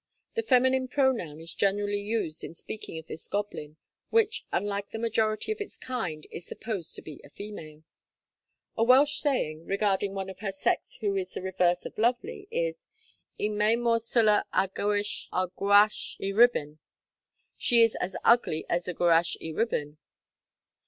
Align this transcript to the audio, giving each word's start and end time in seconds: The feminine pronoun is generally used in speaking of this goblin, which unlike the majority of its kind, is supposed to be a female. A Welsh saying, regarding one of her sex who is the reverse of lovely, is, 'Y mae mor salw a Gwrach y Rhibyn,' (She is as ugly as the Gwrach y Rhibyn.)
The 0.33 0.41
feminine 0.41 0.87
pronoun 0.87 1.39
is 1.39 1.53
generally 1.53 1.99
used 2.01 2.43
in 2.43 2.55
speaking 2.55 2.97
of 2.97 3.05
this 3.05 3.27
goblin, 3.27 3.77
which 4.09 4.47
unlike 4.51 4.89
the 4.89 4.97
majority 4.97 5.51
of 5.51 5.61
its 5.61 5.77
kind, 5.77 6.25
is 6.31 6.43
supposed 6.43 6.95
to 6.95 7.03
be 7.03 7.21
a 7.23 7.29
female. 7.29 7.83
A 8.75 8.83
Welsh 8.83 9.19
saying, 9.19 9.63
regarding 9.67 10.15
one 10.15 10.27
of 10.27 10.39
her 10.39 10.51
sex 10.51 10.97
who 11.01 11.15
is 11.15 11.33
the 11.33 11.41
reverse 11.43 11.85
of 11.85 11.99
lovely, 11.99 12.47
is, 12.49 12.87
'Y 13.37 13.49
mae 13.49 13.75
mor 13.75 13.99
salw 13.99 14.41
a 14.51 14.67
Gwrach 14.69 16.17
y 16.19 16.29
Rhibyn,' 16.31 16.79
(She 17.55 17.83
is 17.83 17.95
as 17.97 18.15
ugly 18.25 18.65
as 18.67 18.85
the 18.85 18.95
Gwrach 18.95 19.37
y 19.39 19.49
Rhibyn.) 19.55 19.99